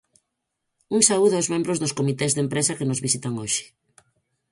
[0.95, 3.63] Un saúdo aos membros dos comités de empresa que nos visitan hoxe.